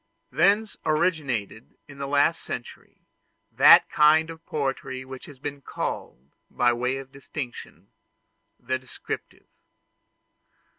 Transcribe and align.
Thence 0.31 0.77
originated 0.83 1.75
in 1.87 1.99
the 1.99 2.07
last 2.07 2.41
century, 2.41 3.05
that 3.51 3.87
kind 3.91 4.31
of 4.31 4.43
poetry 4.47 5.05
which 5.05 5.27
has 5.27 5.37
been 5.37 5.61
called, 5.61 6.31
by 6.49 6.73
way 6.73 6.97
of 6.97 7.11
distinction, 7.11 7.91
the 8.59 8.79
descriptive. 8.79 9.45